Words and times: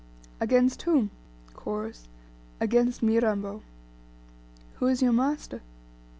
Against 0.39 0.81
whom? 0.81 1.11
Chorus. 1.53 2.07
Against 2.59 3.03
Mirambo. 3.03 3.61
Who 4.79 4.87
is 4.87 5.03
your 5.03 5.13
master? 5.13 5.61